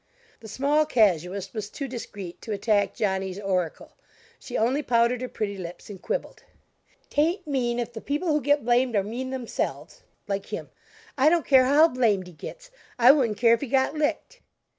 The 0.39 0.47
small 0.47 0.87
casuist 0.87 1.53
was 1.53 1.69
too 1.69 1.87
discreet 1.87 2.41
to 2.41 2.51
attack 2.51 2.95
Johnny's 2.95 3.39
oracle; 3.39 3.91
she 4.39 4.57
only 4.57 4.81
pouted 4.81 5.21
her 5.21 5.29
pretty 5.29 5.59
lips 5.59 5.91
and 5.91 6.01
quibbled: 6.01 6.41
"'Tain't 7.11 7.45
mean 7.45 7.77
if 7.77 7.93
the 7.93 8.01
people 8.01 8.29
who 8.29 8.41
get 8.41 8.65
blamed 8.65 8.95
are 8.95 9.03
mean 9.03 9.29
themselves 9.29 10.01
like 10.27 10.47
him. 10.47 10.71
I 11.19 11.29
don't 11.29 11.45
care 11.45 11.65
how 11.65 11.87
blamed 11.87 12.25
he 12.25 12.33
gets; 12.33 12.71
I 12.97 13.11
wouldn't 13.11 13.37
care 13.37 13.53
if 13.53 13.61
he 13.61 13.67
got 13.67 13.93
licked." 13.93 14.39